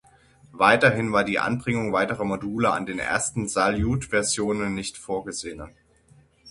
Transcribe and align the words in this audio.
Weiterhin 0.53 1.11
war 1.11 1.23
die 1.23 1.37
Anbringung 1.37 1.93
weiterer 1.93 2.23
Module 2.25 2.71
an 2.71 2.87
den 2.87 2.97
ersten 2.97 3.47
Saljut-Versionen 3.47 4.73
nicht 4.73 4.97
vorgesehen. 4.97 5.69